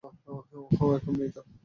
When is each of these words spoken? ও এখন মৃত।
ও 0.79 0.85
এখন 0.95 1.13
মৃত। 1.17 1.35